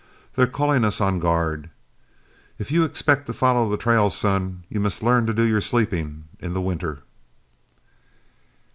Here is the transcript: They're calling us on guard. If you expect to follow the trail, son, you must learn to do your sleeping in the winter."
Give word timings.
They're 0.35 0.47
calling 0.47 0.83
us 0.83 0.99
on 0.99 1.19
guard. 1.19 1.69
If 2.57 2.71
you 2.71 2.83
expect 2.85 3.27
to 3.27 3.33
follow 3.33 3.69
the 3.69 3.77
trail, 3.77 4.09
son, 4.09 4.63
you 4.67 4.79
must 4.79 5.03
learn 5.03 5.27
to 5.27 5.33
do 5.35 5.43
your 5.43 5.61
sleeping 5.61 6.23
in 6.39 6.55
the 6.55 6.59
winter." 6.61 7.03